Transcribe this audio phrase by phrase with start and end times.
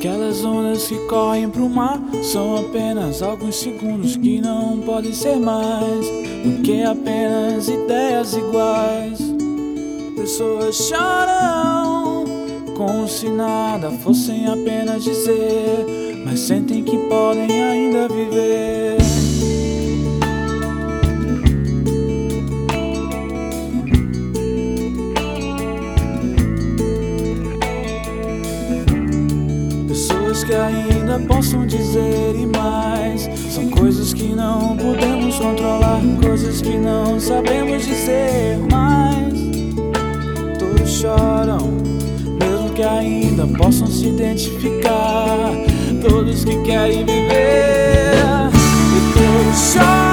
[0.00, 6.06] Rios que correm pro mar são apenas alguns segundos que não podem ser mais
[6.42, 9.18] do que apenas ideias iguais.
[10.16, 12.24] Pessoas choram
[12.76, 15.84] como se nada fossem apenas dizer,
[16.24, 18.99] mas sentem que podem ainda viver.
[30.50, 33.30] Que ainda possam dizer e mais.
[33.54, 39.32] São coisas que não podemos controlar, coisas que não sabemos dizer mais.
[40.58, 41.68] Todos choram,
[42.40, 45.52] mesmo que ainda possam se identificar.
[46.02, 48.16] Todos que querem viver,
[48.50, 50.09] e todos choram.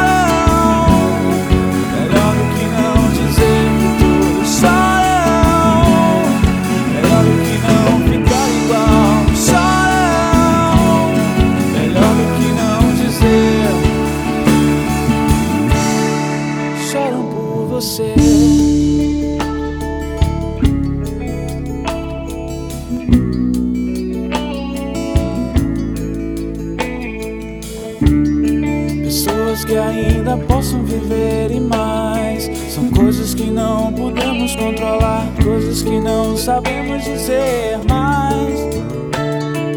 [29.68, 32.50] Que ainda possam viver e mais.
[32.74, 38.60] São coisas que não podemos controlar, coisas que não sabemos dizer mais.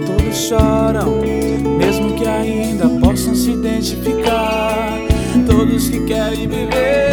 [0.07, 1.21] Todos choram,
[1.77, 5.01] mesmo que ainda possam se identificar.
[5.47, 7.10] Todos que querem viver,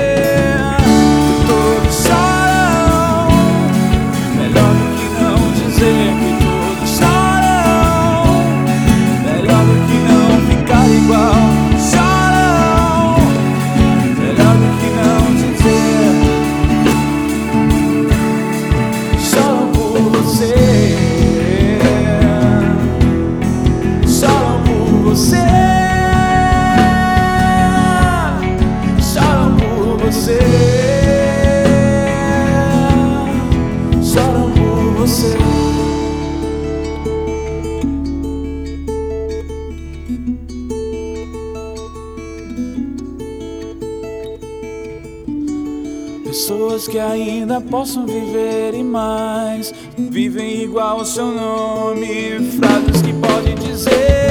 [46.37, 49.73] Pessoas que ainda possam viver e mais.
[49.97, 54.26] Vivem igual ao seu nome Frases que podem dizer